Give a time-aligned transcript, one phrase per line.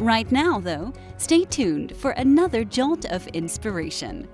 [0.00, 4.26] Right now, though, stay tuned for another jolt of inspiration.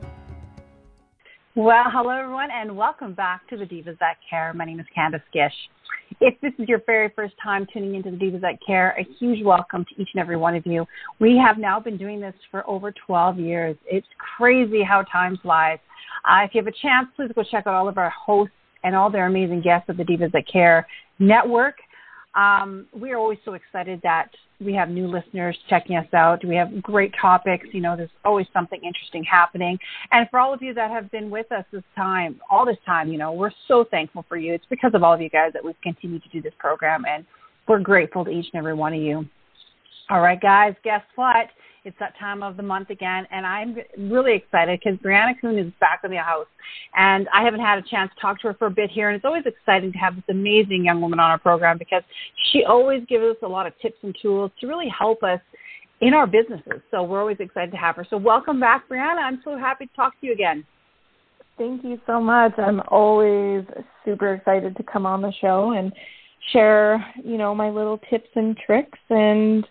[1.57, 4.55] Well, hello everyone, and welcome back to the Divas That Care.
[4.55, 5.53] My name is Candace Gish.
[6.21, 9.45] If this is your very first time tuning into the Divas That Care, a huge
[9.45, 10.87] welcome to each and every one of you.
[11.19, 13.77] We have now been doing this for over 12 years.
[13.87, 14.07] It's
[14.39, 15.81] crazy how time flies.
[16.25, 18.55] Uh, if you have a chance, please go check out all of our hosts
[18.85, 20.87] and all their amazing guests of the Divas That Care
[21.19, 21.75] network.
[22.37, 24.29] Um, we are always so excited that
[24.61, 26.45] we have new listeners checking us out.
[26.45, 27.67] We have great topics.
[27.73, 29.79] You know, there's always something interesting happening.
[30.13, 33.11] And for all of you that have been with us this time, all this time,
[33.11, 34.55] you know, we're so thankful for you.
[34.55, 37.25] It's because of all of you guys that we've continued to do this program, and
[37.69, 39.27] we're grateful to each and every one of you.
[40.09, 41.49] All right, guys, guess what?
[41.87, 45.73] It's that time of the month again, and I'm really excited because Brianna Kuhn is
[45.79, 46.49] back in the house,
[46.97, 49.15] and I haven't had a chance to talk to her for a bit here, and
[49.15, 52.03] it's always exciting to have this amazing young woman on our program because
[52.51, 55.39] she always gives us a lot of tips and tools to really help us
[56.01, 56.83] in our businesses.
[56.91, 58.07] So we're always excited to have her.
[58.11, 59.23] So welcome back, Brianna.
[59.23, 60.65] I'm so happy to talk to you again.
[61.57, 62.53] Thank you so much.
[62.59, 63.65] I'm always
[64.05, 65.93] super excited to come on the show and
[66.53, 69.65] share, you know, my little tips and tricks and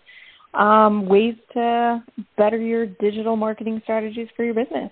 [0.56, 2.02] um, ways to
[2.36, 4.90] better your digital marketing strategies for your business.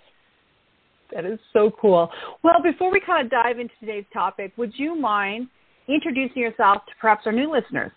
[1.12, 2.11] That is so cool.
[2.43, 5.48] Well, before we kind of dive into today's topic, would you mind
[5.89, 7.92] introducing yourself to perhaps our new listeners?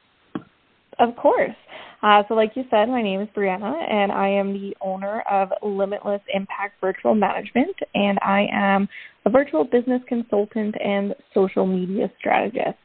[1.00, 1.56] Of course.
[2.04, 5.50] Uh, so, like you said, my name is Brianna, and I am the owner of
[5.64, 8.88] Limitless Impact Virtual Management, and I am
[9.26, 12.78] a virtual business consultant and social media strategist.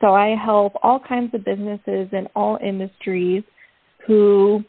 [0.00, 3.42] So, I help all kinds of businesses in all industries
[4.06, 4.64] who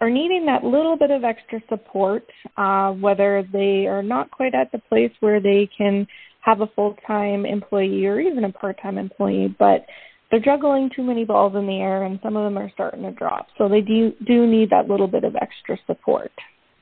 [0.00, 2.24] are needing that little bit of extra support,
[2.56, 6.06] uh, whether they are not quite at the place where they can
[6.40, 9.86] have a full time employee or even a part time employee, but
[10.30, 13.12] they're juggling too many balls in the air and some of them are starting to
[13.12, 13.46] drop.
[13.58, 16.32] So they do do need that little bit of extra support.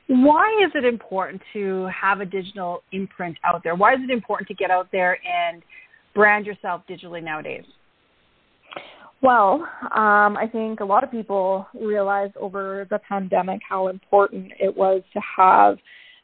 [0.07, 3.75] Why is it important to have a digital imprint out there?
[3.75, 5.63] Why is it important to get out there and
[6.15, 7.65] brand yourself digitally nowadays?
[9.23, 14.75] Well, um, I think a lot of people realized over the pandemic how important it
[14.75, 15.77] was to have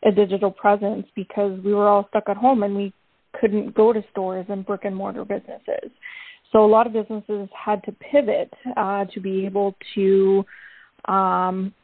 [0.02, 2.92] a digital presence because we were all stuck at home and we
[3.38, 5.90] couldn't go to stores and brick and mortar businesses.
[6.52, 10.44] So a lot of businesses had to pivot uh, to be able to,
[11.06, 11.74] um,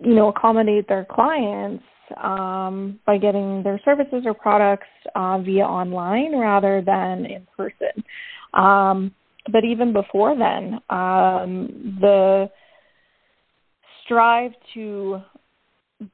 [0.00, 1.84] you know, accommodate their clients
[2.22, 8.04] um, by getting their services or products uh, via online rather than in person.
[8.54, 9.12] Um,
[9.50, 12.50] but even before then, um, the
[14.04, 15.20] strive to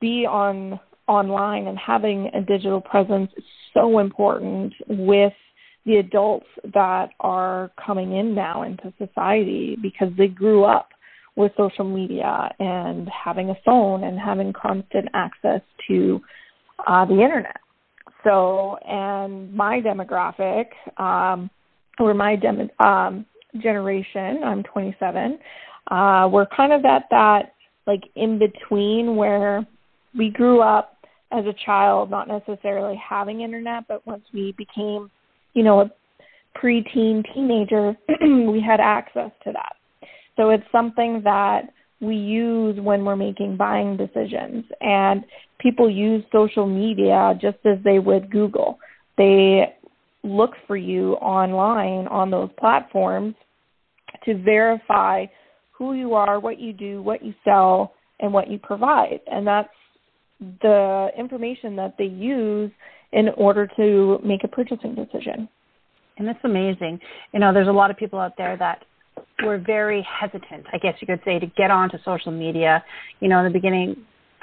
[0.00, 0.78] be on
[1.08, 3.44] online and having a digital presence is
[3.74, 5.32] so important with
[5.86, 10.90] the adults that are coming in now into society because they grew up
[11.34, 16.20] with social media and having a phone and having constant access to
[16.86, 17.56] uh, the internet.
[18.24, 20.66] So, and my demographic,
[20.98, 21.48] um,
[21.98, 23.26] or my dem- um,
[23.62, 25.38] generation, I'm 27,
[25.90, 27.54] uh, we're kind of at that
[27.86, 29.66] like in between where
[30.16, 30.98] we grew up
[31.32, 35.10] as a child not necessarily having internet, but once we became,
[35.54, 35.90] you know, a
[36.56, 39.72] preteen teenager, we had access to that.
[40.36, 44.64] So it's something that we use when we're making buying decisions.
[44.80, 45.24] And
[45.58, 48.78] people use social media just as they would Google.
[49.16, 49.74] They
[50.28, 53.34] look for you online on those platforms
[54.24, 55.26] to verify
[55.72, 59.20] who you are, what you do, what you sell, and what you provide.
[59.30, 59.68] And that's
[60.62, 62.70] the information that they use
[63.12, 65.48] in order to make a purchasing decision.
[66.18, 67.00] And that's amazing.
[67.32, 68.84] You know, there's a lot of people out there that
[69.44, 72.84] were very hesitant, I guess you could say, to get onto social media.
[73.20, 73.96] You know, in the beginning,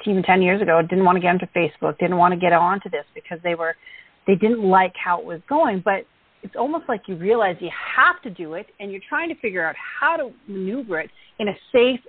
[0.06, 2.88] even 10 years ago, didn't want to get onto Facebook, didn't want to get onto
[2.88, 3.76] this because they were
[4.26, 6.06] they didn't like how it was going, but
[6.42, 9.66] it's almost like you realize you have to do it and you're trying to figure
[9.66, 12.00] out how to maneuver it in a safe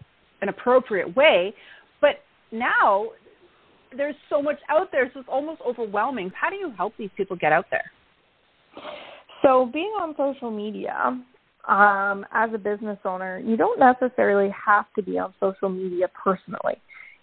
[0.41, 1.53] and appropriate way.
[2.01, 3.07] But now
[3.95, 6.31] there's so much out there, so it's almost overwhelming.
[6.39, 7.91] How do you help these people get out there?
[9.43, 11.19] So, being on social media
[11.67, 16.75] um, as a business owner, you don't necessarily have to be on social media personally.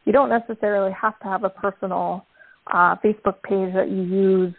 [0.05, 2.27] You don't necessarily have to have a personal
[2.73, 4.55] uh, Facebook page that you use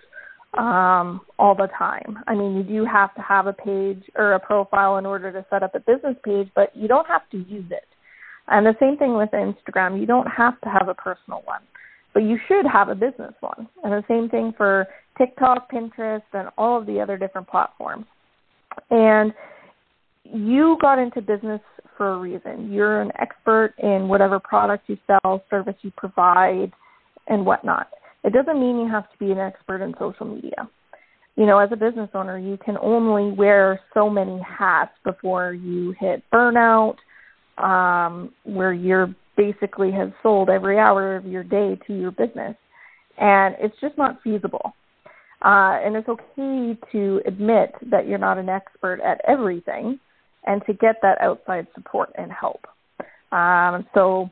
[0.57, 2.19] um, all the time.
[2.27, 5.45] I mean, you do have to have a page or a profile in order to
[5.49, 7.85] set up a business page, but you don't have to use it.
[8.47, 9.99] And the same thing with Instagram.
[9.99, 11.61] You don't have to have a personal one,
[12.13, 13.67] but you should have a business one.
[13.83, 14.87] And the same thing for
[15.17, 18.05] TikTok, Pinterest, and all of the other different platforms.
[18.89, 19.33] And
[20.23, 21.61] you got into business
[21.97, 22.71] for a reason.
[22.71, 26.71] You're an expert in whatever product you sell, service you provide,
[27.27, 27.89] and whatnot.
[28.25, 30.67] It doesn't mean you have to be an expert in social media.
[31.35, 35.93] You know, as a business owner, you can only wear so many hats before you
[35.99, 36.95] hit burnout,
[37.57, 42.55] um, where you're basically have sold every hour of your day to your business.
[43.17, 44.73] And it's just not feasible.
[45.43, 49.99] Uh, and it's okay to admit that you're not an expert at everything
[50.47, 52.65] and to get that outside support and help.
[53.31, 54.29] Um, so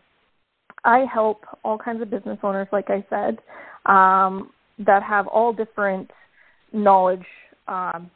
[0.84, 3.38] I help all kinds of business owners, like I said,
[3.86, 6.10] um, that have all different
[6.72, 7.26] knowledge
[7.68, 8.10] um,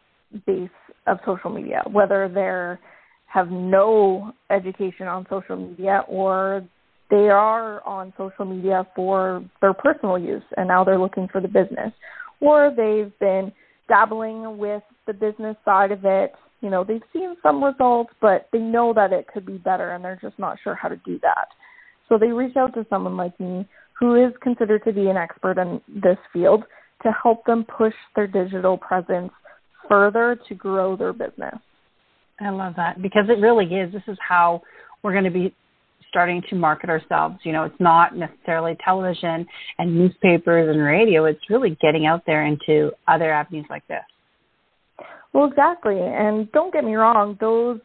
[0.45, 0.69] base
[1.05, 2.79] of social media, whether they
[3.27, 6.63] have no education on social media or
[7.09, 11.47] they are on social media for their personal use and now they're looking for the
[11.47, 11.93] business,
[12.41, 13.51] or they've been
[13.87, 16.33] dabbling with the business side of it.
[16.61, 20.03] You know, they've seen some results, but they know that it could be better and
[20.03, 21.47] they're just not sure how to do that.
[22.09, 23.67] So they reach out to someone like me
[23.99, 26.63] who is considered to be an expert in this field
[27.03, 29.31] to help them push their digital presence
[29.87, 31.55] further to grow their business.
[32.39, 33.91] I love that because it really is.
[33.91, 34.61] This is how
[35.01, 35.53] we're going to be
[36.09, 37.37] starting to market ourselves.
[37.43, 39.45] You know, it's not necessarily television
[39.77, 41.25] and newspapers and radio.
[41.25, 44.03] It's really getting out there into other avenues like this.
[45.33, 45.99] Well, exactly.
[45.99, 47.79] And don't get me wrong, those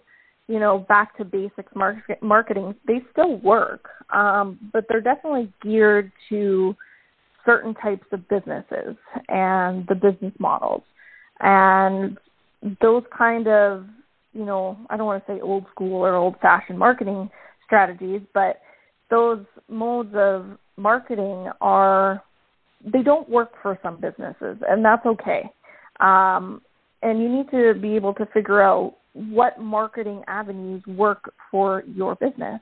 [0.53, 6.13] you know, back to basics market, marketing, they still work, um, but they're definitely geared
[6.29, 6.77] to
[7.47, 8.95] certain types of businesses
[9.31, 10.83] and the business models.
[11.41, 12.19] And
[12.83, 13.87] those kind of,
[14.35, 17.31] you know, I don't want to say old school or old fashioned marketing
[17.65, 18.61] strategies, but
[19.09, 22.23] those modes of marketing are,
[22.85, 25.51] they don't work for some businesses, and that's okay.
[26.01, 26.61] Um,
[27.01, 32.15] and you need to be able to figure out what marketing avenues work for your
[32.17, 32.61] business.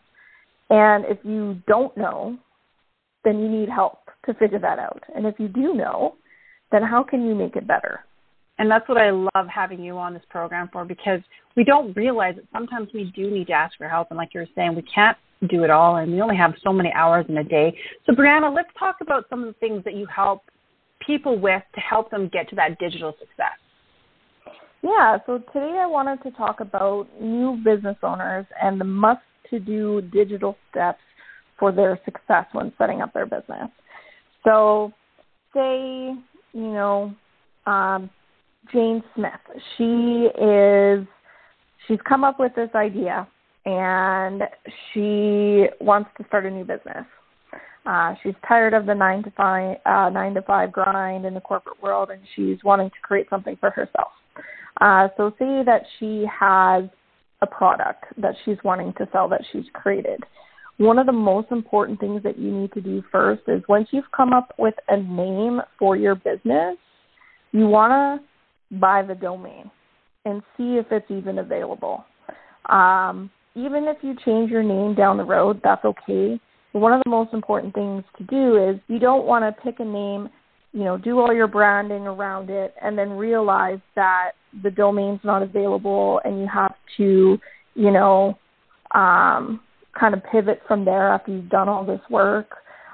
[0.69, 2.39] And if you don't know,
[3.25, 5.03] then you need help to figure that out.
[5.15, 6.17] And if you do know,
[6.73, 8.05] then how can you make it better?
[8.59, 11.21] And that's what I love having you on this program for because
[11.57, 14.09] we don't realize that sometimes we do need to ask for help.
[14.11, 15.17] And like you were saying, we can't
[15.49, 17.77] do it all and we only have so many hours in a day.
[18.05, 20.43] So, Brianna, let's talk about some of the things that you help
[21.05, 23.57] people with to help them get to that digital success.
[24.83, 29.61] Yeah, so today I wanted to talk about new business owners and the must to
[29.61, 31.01] do digital steps
[31.59, 33.69] for their success when setting up their business.
[34.45, 34.93] So,
[35.53, 36.15] say,
[36.53, 37.15] you know,
[37.67, 38.09] um,
[38.73, 39.33] Jane Smith,
[39.77, 41.07] she is,
[41.87, 43.29] she's come up with this idea
[43.67, 44.43] and
[44.93, 47.05] she wants to start a new business.
[47.85, 51.41] Uh, she's tired of the nine to five uh, nine to five grind in the
[51.41, 54.13] corporate world, and she's wanting to create something for herself.
[54.81, 56.85] Uh, so say that she has
[57.43, 60.23] a product that she's wanting to sell that she's created.
[60.79, 64.11] One of the most important things that you need to do first is once you've
[64.17, 66.77] come up with a name for your business,
[67.53, 69.71] you want to buy the domain
[70.25, 72.05] and see if it's even available.
[72.67, 76.41] Um, even if you change your name down the road, that's okay.
[76.73, 79.85] One of the most important things to do is you don't want to pick a
[79.85, 80.29] name
[80.73, 85.43] you know, do all your branding around it and then realize that the domain's not
[85.43, 87.39] available and you have to,
[87.75, 88.39] you know,
[88.95, 89.61] um,
[89.99, 92.51] kind of pivot from there after you've done all this work.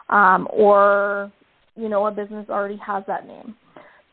[0.08, 1.32] Um, or,
[1.74, 3.56] you know, a business already has that name.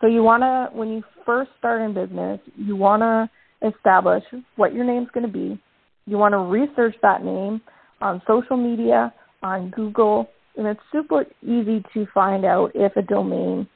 [0.02, 3.30] So you want to, when you first start in business, you want to
[3.68, 4.24] establish
[4.56, 5.62] what your name's going to be.
[6.06, 7.62] You want to research that name
[8.02, 13.68] on social media, on Google, and it's super easy to find out if a domain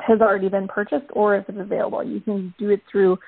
[0.00, 2.02] has already been purchased or if it's available.
[2.04, 3.18] You can do it through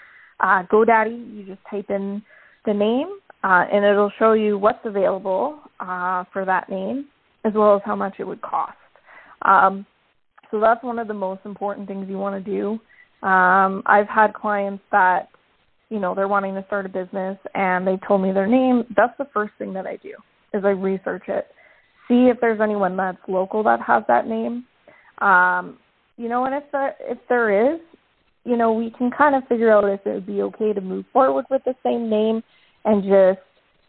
[0.41, 1.37] uh, GoDaddy.
[1.37, 2.23] You just type in
[2.65, 7.07] the name, uh, and it'll show you what's available uh, for that name,
[7.45, 8.77] as well as how much it would cost.
[9.43, 9.87] Um,
[10.51, 12.81] so that's one of the most important things you want to do.
[13.27, 15.29] Um, I've had clients that,
[15.91, 18.85] you know, they're wanting to start a business, and they told me their name.
[18.97, 20.15] That's the first thing that I do
[20.53, 21.47] is I research it
[22.11, 24.67] see if there's anyone that's local that has that name.
[25.23, 25.79] Um,
[26.17, 27.81] you know, and if there if there is,
[28.45, 31.05] you know, we can kind of figure out if it would be okay to move
[31.13, 32.43] forward with the same name
[32.85, 33.41] and just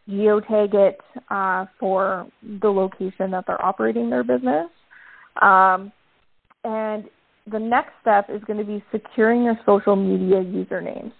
[0.09, 0.99] geotag it
[1.29, 2.27] uh, for
[2.61, 4.67] the location that they're operating their business.
[5.41, 5.91] Um,
[6.63, 7.05] and
[7.51, 11.11] the next step is going to be securing your social media usernames.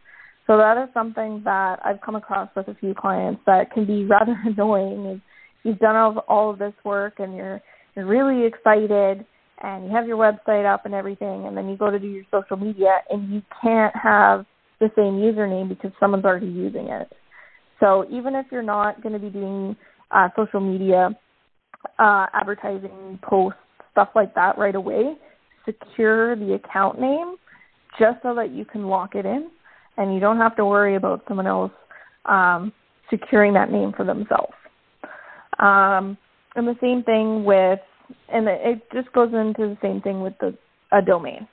[0.48, 4.05] So that is something that I've come across with a few clients that can be
[4.10, 5.05] rather annoying.
[5.05, 5.22] Is
[5.63, 7.62] you've done all of, all of this work and you're
[7.96, 9.25] you're really excited
[9.63, 12.24] and you have your website up and everything, and then you go to do your
[12.32, 14.46] social media and you can't have
[14.80, 17.12] the same username because someone's already using it.
[17.80, 19.75] So even if you're not going to be doing
[20.10, 21.10] uh, social media
[22.00, 23.60] uh, advertising posts,
[23.91, 25.15] stuff like that right away,
[25.65, 27.36] secure the account name
[28.00, 29.50] just so that you can lock it in
[29.98, 31.72] and you don't have to worry about someone else
[32.25, 32.72] um,
[33.10, 34.53] securing that name for themselves.
[35.62, 36.18] Um,
[36.56, 37.80] and the same thing with,
[38.30, 40.58] and it just goes into the same thing with the
[40.91, 41.48] a domain.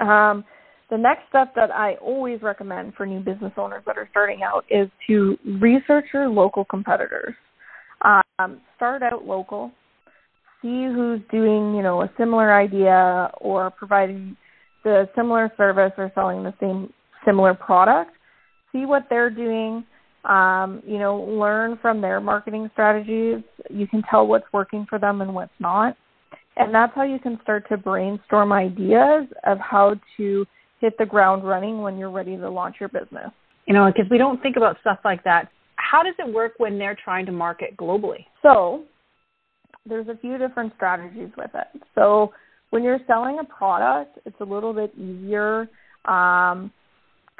[0.00, 0.44] Um,
[0.90, 4.64] the next step that I always recommend for new business owners that are starting out
[4.70, 7.34] is to research your local competitors.
[8.02, 9.70] Um, start out local,
[10.60, 14.36] see who's doing, you know, a similar idea or providing
[14.84, 16.92] the similar service or selling the same
[17.24, 18.10] similar product.
[18.72, 19.84] See what they're doing.
[20.24, 23.42] Um, you know, learn from their marketing strategies.
[23.68, 25.96] You can tell what's working for them and what's not.
[26.56, 30.46] And that's how you can start to brainstorm ideas of how to
[30.80, 33.30] hit the ground running when you're ready to launch your business.
[33.66, 35.48] You know, because we don't think about stuff like that.
[35.76, 38.26] How does it work when they're trying to market globally?
[38.42, 38.84] So,
[39.86, 41.82] there's a few different strategies with it.
[41.94, 42.32] So,
[42.70, 45.68] when you're selling a product, it's a little bit easier
[46.06, 46.72] um,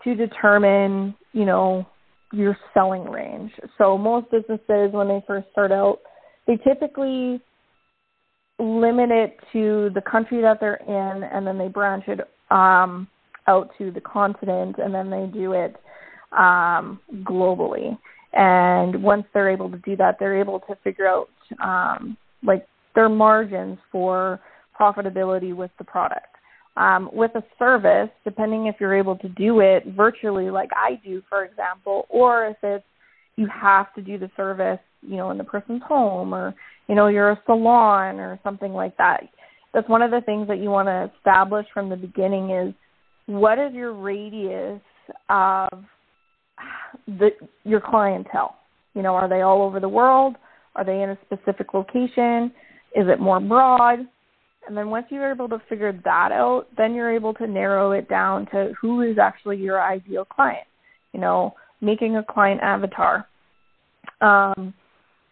[0.05, 1.87] to determine, you know,
[2.33, 3.53] your selling range.
[3.79, 6.01] So most businesses, when they first start out,
[6.47, 7.41] they typically
[8.59, 12.21] limit it to the country that they're in, and then they branch it
[12.51, 13.09] um,
[13.47, 15.77] out to the continent, and then they do it
[16.37, 17.97] um, globally.
[18.33, 21.29] And once they're able to do that, they're able to figure out
[21.63, 24.41] um, like their margins for
[24.79, 26.32] profitability with the product.
[26.75, 31.23] Um, with a service, depending if you're able to do it virtually, like I do,
[31.29, 32.85] for example, or if it's
[33.37, 36.55] you have to do the service, you know, in the person's home, or
[36.89, 39.23] you know, you're a salon or something like that.
[39.75, 42.75] That's one of the things that you want to establish from the beginning is
[43.27, 44.81] what is your radius
[45.29, 45.85] of
[47.07, 47.31] the
[47.65, 48.57] your clientele?
[48.95, 50.37] You know, are they all over the world?
[50.75, 52.53] Are they in a specific location?
[52.95, 54.01] Is it more broad?
[54.67, 58.09] And then once you're able to figure that out, then you're able to narrow it
[58.09, 60.67] down to who is actually your ideal client.
[61.13, 63.27] You know, making a client avatar.
[64.21, 64.73] Um,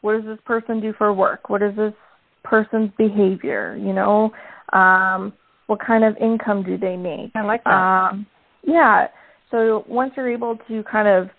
[0.02, 1.49] what does this person do for work?
[1.49, 1.94] What is this
[2.42, 3.76] person's behavior?
[3.80, 4.32] You know,
[4.72, 5.32] um,
[5.66, 7.30] what kind of income do they make?
[7.34, 7.70] I like that.
[7.70, 8.26] Um,
[8.62, 9.06] yeah.
[9.50, 11.30] So once you're able to kind of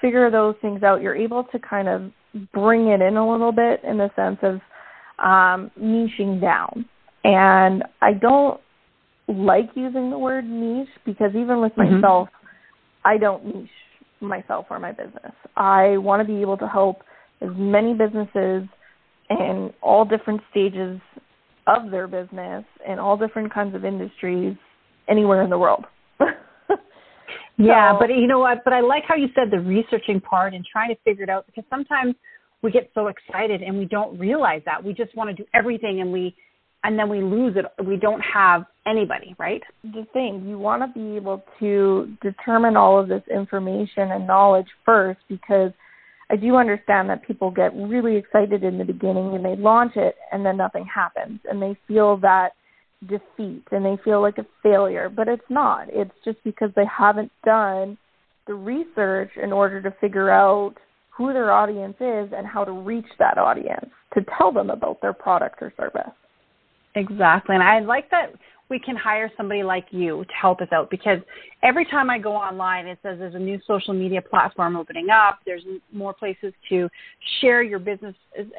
[0.00, 2.10] figure those things out, you're able to kind of
[2.52, 4.54] bring it in a little bit in the sense of
[5.24, 6.86] um, niching down.
[7.30, 8.60] And I don't
[9.28, 12.00] like using the word niche because even with mm-hmm.
[12.00, 12.28] myself,
[13.04, 13.70] I don't niche
[14.20, 15.32] myself or my business.
[15.56, 17.02] I want to be able to help
[17.40, 18.68] as many businesses
[19.30, 21.00] in all different stages
[21.66, 24.56] of their business in all different kinds of industries
[25.08, 25.84] anywhere in the world.
[27.56, 28.58] yeah, but you know what?
[28.64, 31.46] But I like how you said the researching part and trying to figure it out
[31.46, 32.14] because sometimes
[32.62, 34.82] we get so excited and we don't realize that.
[34.82, 36.34] We just want to do everything and we
[36.84, 37.66] and then we lose it.
[37.84, 39.62] We don't have anybody, right?
[39.84, 44.68] The thing, you want to be able to determine all of this information and knowledge
[44.84, 45.72] first because
[46.30, 50.14] I do understand that people get really excited in the beginning and they launch it
[50.32, 52.50] and then nothing happens and they feel that
[53.08, 55.88] defeat and they feel like a failure, but it's not.
[55.90, 57.98] It's just because they haven't done
[58.46, 60.74] the research in order to figure out
[61.10, 65.12] who their audience is and how to reach that audience to tell them about their
[65.12, 66.12] product or service.
[66.94, 67.54] Exactly.
[67.54, 68.34] And I like that
[68.70, 71.18] we can hire somebody like you to help us out because
[71.62, 75.40] every time I go online, it says there's a new social media platform opening up.
[75.44, 76.88] There's more places to
[77.40, 78.14] share your business.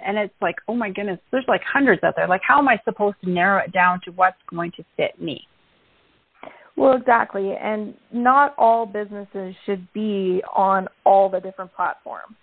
[0.05, 2.27] And it's like, oh my goodness, there's like hundreds out there.
[2.27, 5.47] Like, how am I supposed to narrow it down to what's going to fit me?
[6.75, 7.53] Well, exactly.
[7.53, 12.35] And not all businesses should be on all the different platforms.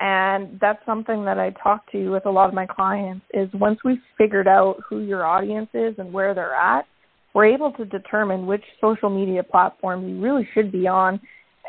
[0.00, 3.80] And that's something that I talk to with a lot of my clients is once
[3.84, 6.86] we've figured out who your audience is and where they're at,
[7.34, 11.20] we're able to determine which social media platforms you really should be on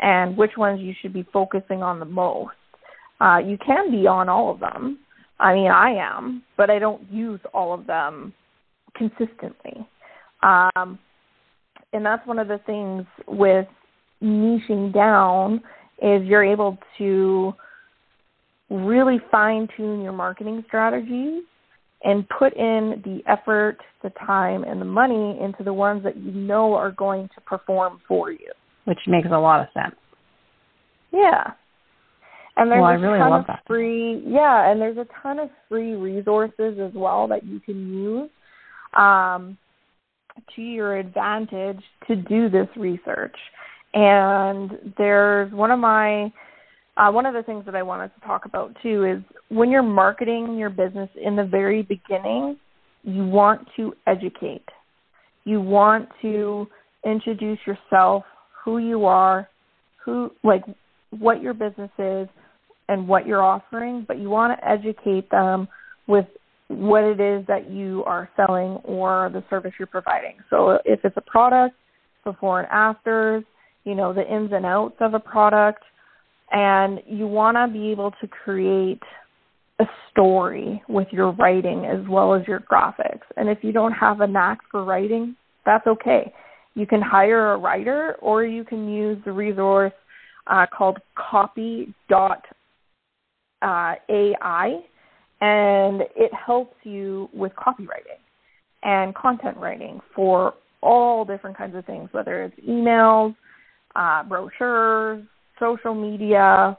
[0.02, 2.54] and which ones you should be focusing on the most.
[3.20, 5.00] Uh, you can be on all of them.
[5.40, 8.34] I mean, I am, but I don't use all of them
[8.96, 9.88] consistently.
[10.44, 11.00] Um,
[11.94, 13.68] and that's one of the things with
[14.22, 15.62] niching down
[16.02, 17.54] is you're able to
[18.70, 21.44] really fine tune your marketing strategies
[22.04, 26.32] and put in the effort, the time, and the money into the ones that you
[26.32, 28.52] know are going to perform for you.
[28.86, 29.96] Which makes a lot of sense.
[31.12, 31.52] Yeah.
[32.56, 33.64] And there's well, a really ton of that.
[33.68, 38.30] free yeah, and there's a ton of free resources as well that you can use
[38.98, 39.58] um,
[40.56, 43.36] to your advantage to do this research.
[43.94, 46.32] And there's one of my
[47.00, 49.82] uh, one of the things that I wanted to talk about too is when you're
[49.82, 52.58] marketing your business in the very beginning,
[53.04, 54.66] you want to educate.
[55.46, 56.68] You want to
[57.06, 58.24] introduce yourself,
[58.64, 59.48] who you are,
[60.04, 60.64] who like
[61.12, 62.28] what your business is
[62.90, 65.68] and what you're offering, but you want to educate them
[66.08, 66.26] with
[66.68, 70.36] what it is that you are selling or the service you're providing.
[70.50, 71.76] So if it's a product,
[72.24, 73.44] before and afters,
[73.86, 75.84] you know, the ins and outs of a product,
[76.52, 79.02] and you want to be able to create
[79.80, 83.22] a story with your writing as well as your graphics.
[83.38, 86.34] And if you don't have a knack for writing, that's okay.
[86.76, 89.94] You can hire a writer or you can use the resource
[90.48, 91.94] uh, called copy.ai
[95.42, 98.20] and it helps you with copywriting
[98.84, 103.36] and content writing for all different kinds of things, whether it's emails,
[103.96, 105.24] uh, brochures,
[105.60, 106.78] social media,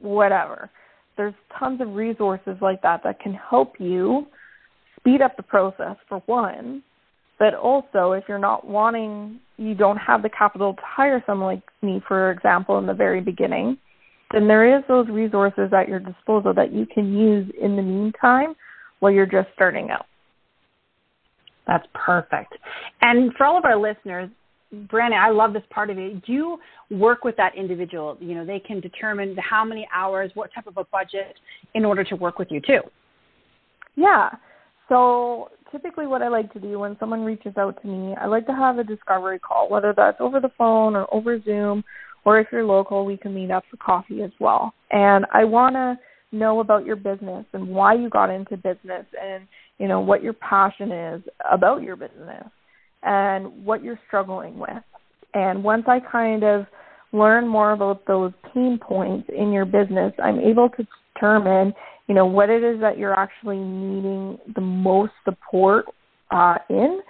[0.00, 0.70] whatever.
[1.16, 4.26] There's tons of resources like that that can help you
[4.98, 6.82] speed up the process for one,
[7.38, 11.62] but also if you're not wanting, you don't have the capital to hire someone like
[11.82, 13.76] me, for example, in the very beginning,
[14.32, 18.54] then there is those resources at your disposal that you can use in the meantime
[18.98, 20.06] while you're just starting out.
[21.66, 22.54] That's perfect.
[23.00, 24.30] And for all of our listeners,
[24.92, 26.24] Brianna, I love this part of it.
[26.24, 26.58] Do you
[26.90, 28.16] work with that individual?
[28.20, 31.36] You know, they can determine how many hours, what type of a budget
[31.74, 32.80] in order to work with you too.
[33.96, 34.30] Yeah.
[34.88, 38.46] So typically what I like to do when someone reaches out to me, I like
[38.46, 41.84] to have a discovery call, whether that's over the phone or over Zoom,
[42.24, 44.72] or if you're local, we can meet up for coffee as well.
[44.90, 45.98] And I want to
[46.32, 49.46] know about your business and why you got into business and,
[49.78, 52.46] you know, what your passion is about your business
[53.04, 54.82] and what you're struggling with.
[55.34, 56.66] And once I kind of
[57.12, 61.74] learn more about those pain points in your business, I'm able to determine,
[62.08, 65.86] you know, what it is that you're actually needing the most support
[66.30, 67.00] uh, in,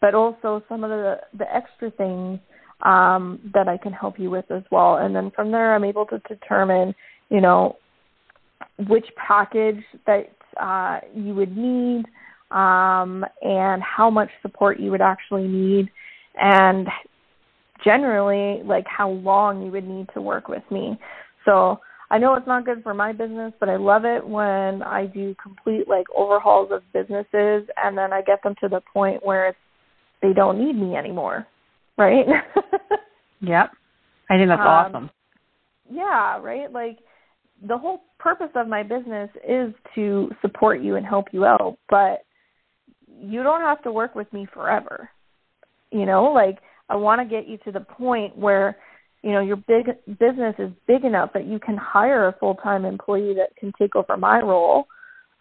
[0.00, 2.38] but also some of the, the extra things
[2.82, 4.96] um, that I can help you with as well.
[4.96, 6.94] And then from there, I'm able to determine,
[7.28, 7.76] you know,
[8.88, 12.06] which package that uh, you would need
[12.50, 15.90] um, and how much support you would actually need,
[16.40, 16.88] and
[17.84, 20.98] generally, like how long you would need to work with me.
[21.44, 25.06] So I know it's not good for my business, but I love it when I
[25.06, 29.48] do complete like overhauls of businesses and then I get them to the point where
[29.48, 29.58] it's,
[30.20, 31.46] they don't need me anymore
[32.00, 32.26] right?
[33.40, 33.70] yep.
[34.28, 35.10] I think that's um, awesome.
[35.90, 36.72] Yeah, right?
[36.72, 36.98] Like
[37.66, 42.22] the whole purpose of my business is to support you and help you out, but
[43.20, 45.08] you don't have to work with me forever.
[45.90, 48.76] You know, like I want to get you to the point where
[49.22, 49.86] you know your big
[50.18, 54.16] business is big enough that you can hire a full-time employee that can take over
[54.16, 54.86] my role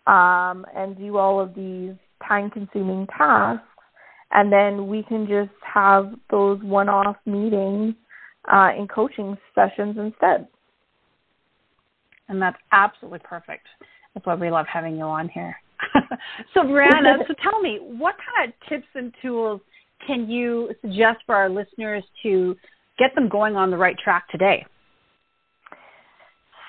[0.08, 1.94] um, and do all of these
[2.28, 3.63] time-consuming tasks
[4.32, 7.96] and then we can just have those one-off meetings
[8.52, 10.48] uh, and coaching sessions instead.
[12.28, 13.65] And that's absolutely perfect.
[14.13, 15.56] That's why we love having you on here.
[16.54, 19.62] so, Brianna, so tell me, what kind of tips and tools
[20.06, 22.56] can you suggest for our listeners to
[22.98, 24.65] get them going on the right track today?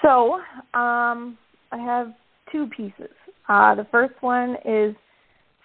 [0.03, 0.35] So,
[0.75, 1.37] um,
[1.73, 2.15] I have
[2.51, 3.15] two pieces.
[3.49, 4.95] Uh, the first one is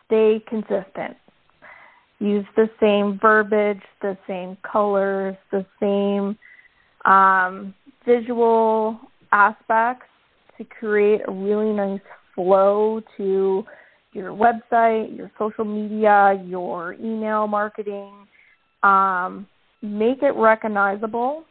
[0.07, 1.17] stay consistent
[2.19, 6.37] use the same verbiage, the same colors, the same
[7.11, 7.73] um,
[8.05, 8.99] visual
[9.31, 10.05] aspects
[10.57, 11.99] to create a really nice
[12.35, 13.63] flow to
[14.13, 18.13] your website, your social media, your email marketing.
[18.83, 19.47] Um,
[19.81, 21.43] make it recognizable,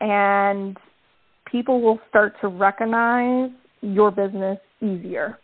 [0.00, 0.76] and
[1.50, 5.38] people will start to recognize your business easier.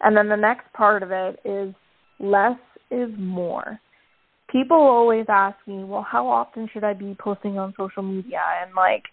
[0.00, 1.74] And then the next part of it is
[2.20, 2.58] less
[2.90, 3.80] is more
[4.50, 8.40] people always ask me, well, how often should I be posting on social media?
[8.62, 9.04] And like,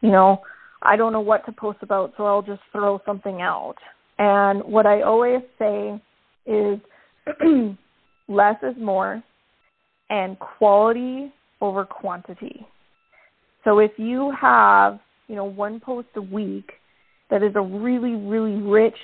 [0.00, 0.42] you know,
[0.82, 3.76] I don't know what to post about, so I'll just throw something out.
[4.22, 6.00] And what I always say
[6.46, 6.78] is
[8.28, 9.20] less is more
[10.10, 12.64] and quality over quantity.
[13.64, 16.70] So if you have, you know, one post a week
[17.30, 18.94] that is a really, really rich,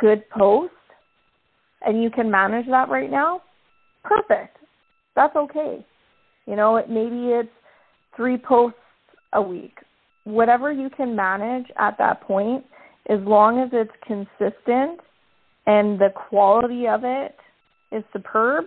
[0.00, 0.72] good post,
[1.82, 3.42] and you can manage that right now,
[4.02, 4.56] perfect.
[5.14, 5.86] That's okay.
[6.46, 7.48] You know, maybe it's
[8.16, 8.80] three posts
[9.32, 9.78] a week.
[10.24, 12.64] Whatever you can manage at that point,
[13.08, 15.00] as long as it's consistent
[15.66, 17.36] and the quality of it
[17.92, 18.66] is superb,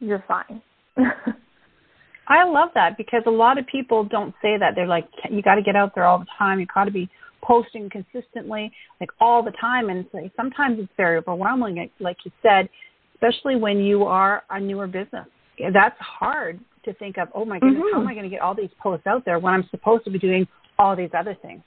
[0.00, 0.62] you're fine.
[2.28, 4.74] I love that because a lot of people don't say that.
[4.74, 6.60] They're like, you got to get out there all the time.
[6.60, 7.08] You got to be
[7.42, 9.88] posting consistently, like all the time.
[9.88, 12.68] And it's like, sometimes it's very overwhelming, like you said,
[13.14, 15.26] especially when you are a newer business.
[15.72, 17.28] That's hard to think of.
[17.34, 17.94] Oh my goodness, mm-hmm.
[17.94, 20.10] how am I going to get all these posts out there when I'm supposed to
[20.10, 20.46] be doing
[20.78, 21.62] all these other things?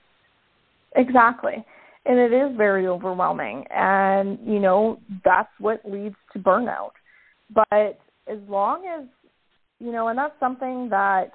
[0.96, 1.64] Exactly.
[2.06, 3.66] And it is very overwhelming.
[3.70, 6.92] And, you know, that's what leads to burnout.
[7.54, 9.06] But as long as,
[9.80, 11.32] you know, and that's something that,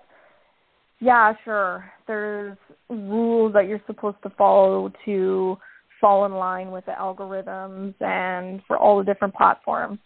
[1.01, 2.57] yeah, sure, there's
[2.89, 5.57] rules that you're supposed to follow to
[6.01, 9.99] fall in line with the algorithms and for all the different platforms.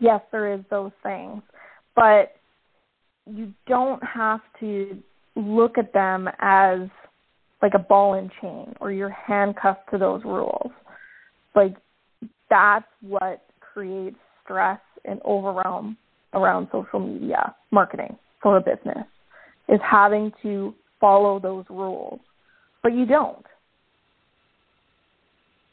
[0.00, 1.42] Yes, there is those things.
[1.96, 2.36] But
[3.26, 4.96] you don't have to
[5.36, 6.80] look at them as
[7.62, 10.70] like a ball and chain or you're handcuffed to those rules.
[11.54, 11.76] Like
[12.48, 15.96] that's what creates stress and overwhelm
[16.34, 19.06] around social media marketing for a business
[19.68, 22.20] is having to follow those rules.
[22.82, 23.44] But you don't.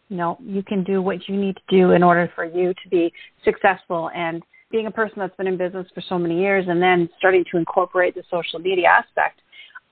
[0.10, 3.12] No, you can do what you need to do in order for you to be
[3.44, 7.10] successful and being a person that's been in business for so many years and then
[7.18, 9.42] starting to incorporate the social media aspect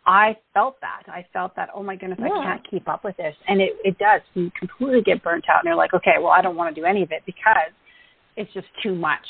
[0.05, 1.03] I felt that.
[1.07, 2.27] I felt that, oh my goodness, yeah.
[2.27, 3.35] I can't keep up with this.
[3.47, 4.21] And it, it does.
[4.33, 6.85] You completely get burnt out and you're like, okay, well, I don't want to do
[6.85, 7.71] any of it because
[8.37, 9.25] it's just too much.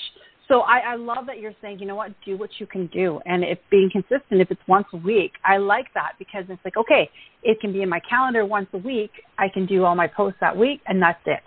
[0.47, 3.19] So I, I love that you're saying, you know what, do what you can do.
[3.25, 6.77] And if being consistent, if it's once a week, I like that because it's like,
[6.77, 7.09] okay,
[7.41, 9.11] it can be in my calendar once a week.
[9.39, 11.41] I can do all my posts that week and that's it.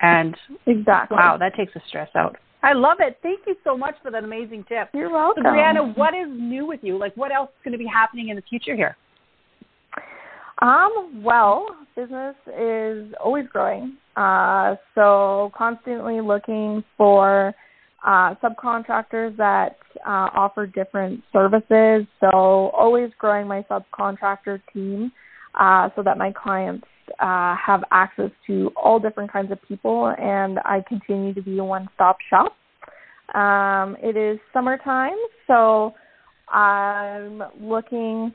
[0.00, 1.16] And exactly.
[1.16, 2.36] wow, that takes the stress out.
[2.64, 3.18] I love it.
[3.22, 4.88] Thank you so much for that amazing tip.
[4.94, 5.44] You're welcome.
[5.44, 6.98] So, Brianna, what is new with you?
[6.98, 8.96] Like, what else is going to be happening in the future here?
[10.62, 13.98] Um, well, business is always growing.
[14.16, 17.52] Uh, so constantly looking for
[18.06, 22.06] uh, subcontractors that uh, offer different services.
[22.20, 25.12] So always growing my subcontractor team
[25.60, 26.86] uh, so that my clients
[27.20, 31.64] uh, have access to all different kinds of people, and I continue to be a
[31.64, 32.56] one-stop shop.
[33.34, 35.94] Um, it is summertime, so
[36.48, 38.32] I'm looking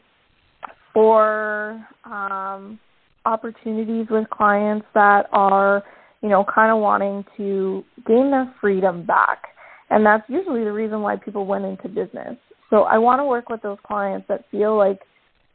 [0.94, 2.80] for um,
[3.26, 5.84] opportunities with clients that are,
[6.22, 9.44] you know, kind of wanting to gain their freedom back.
[9.90, 12.38] And that's usually the reason why people went into business.
[12.70, 15.00] So I want to work with those clients that feel like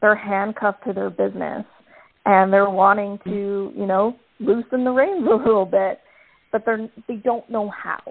[0.01, 1.65] they're handcuffed to their business
[2.25, 5.99] and they're wanting to, you know, loosen the reins a little bit,
[6.51, 8.01] but they're they don't know how.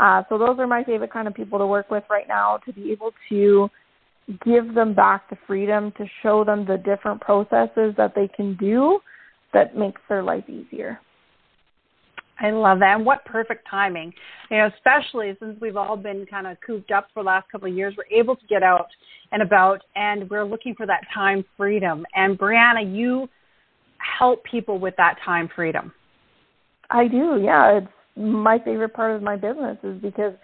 [0.00, 2.72] Uh, so those are my favorite kind of people to work with right now to
[2.72, 3.68] be able to
[4.44, 9.00] give them back the freedom to show them the different processes that they can do
[9.52, 11.00] that makes their life easier.
[12.40, 12.96] I love that.
[12.96, 14.12] And what perfect timing.
[14.50, 17.68] You know, especially since we've all been kind of cooped up for the last couple
[17.68, 18.88] of years, we're able to get out
[19.32, 22.06] and about and we're looking for that time freedom.
[22.14, 23.28] And Brianna, you
[24.18, 25.92] help people with that time freedom.
[26.90, 27.78] I do, yeah.
[27.78, 30.34] It's my favorite part of my business is because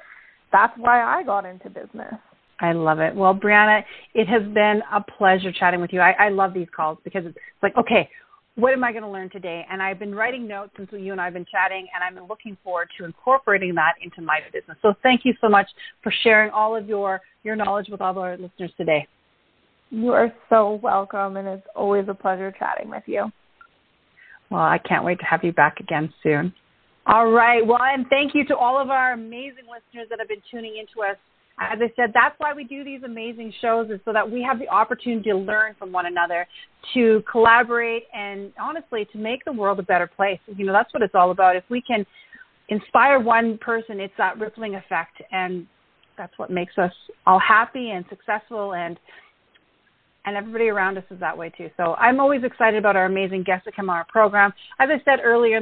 [0.53, 2.15] that's why I got into business.
[2.61, 3.15] I love it.
[3.15, 3.83] Well, Brianna,
[4.15, 6.01] it has been a pleasure chatting with you.
[6.01, 8.09] I, I love these calls because it's like, okay,
[8.57, 9.67] what am I going to learn today?
[9.71, 12.57] And I've been writing notes since you and I have been chatting, and I'm looking
[12.63, 14.77] forward to incorporating that into my business.
[14.81, 15.67] So thank you so much
[16.03, 19.09] for sharing all of your, your knowledge with all of our listeners today.
[19.91, 23.31] You are so welcome, and it's always a pleasure chatting with you.
[24.51, 26.55] Well, I can't wait to have you back again soon.
[27.07, 27.67] All right.
[27.67, 31.03] Well, and thank you to all of our amazing listeners that have been tuning into
[31.09, 31.17] us
[31.61, 34.59] as I said, that's why we do these amazing shows is so that we have
[34.59, 36.47] the opportunity to learn from one another,
[36.95, 40.41] to collaborate, and honestly, to make the world a better place.
[40.49, 41.55] You know, that's what it's all about.
[41.55, 42.05] If we can
[42.69, 45.67] inspire one person, it's that rippling effect, and
[46.19, 46.93] that's what makes us
[47.27, 48.99] all happy and successful and
[50.27, 51.71] and everybody around us is that way too.
[51.77, 54.53] So I'm always excited about our amazing guests that come on our program.
[54.79, 55.61] As I said earlier,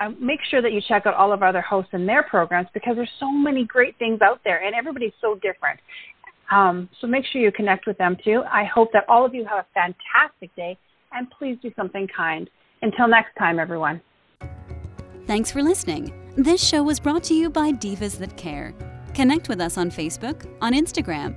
[0.00, 2.68] uh, make sure that you check out all of our other hosts and their programs
[2.72, 5.78] because there's so many great things out there, and everybody's so different.
[6.50, 8.42] Um, so make sure you connect with them too.
[8.50, 10.78] I hope that all of you have a fantastic day,
[11.12, 12.48] and please do something kind.
[12.80, 14.00] Until next time, everyone.
[15.26, 16.14] Thanks for listening.
[16.36, 18.72] This show was brought to you by Divas That Care.
[19.12, 21.36] Connect with us on Facebook, on Instagram